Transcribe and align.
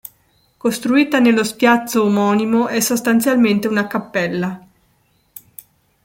Costruita 0.57 1.19
nello 1.19 1.43
spiazzo 1.43 2.01
omonimo, 2.01 2.65
è 2.67 2.79
sostanzialmente 2.79 3.67
una 3.67 3.85
cappella. 3.85 4.67